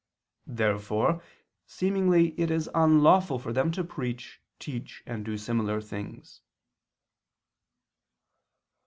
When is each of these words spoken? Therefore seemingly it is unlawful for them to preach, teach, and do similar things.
Therefore 0.47 1.21
seemingly 1.67 2.29
it 2.29 2.49
is 2.49 2.67
unlawful 2.73 3.37
for 3.37 3.53
them 3.53 3.71
to 3.73 3.83
preach, 3.83 4.41
teach, 4.57 5.03
and 5.05 5.23
do 5.23 5.37
similar 5.37 5.79
things. 5.79 6.41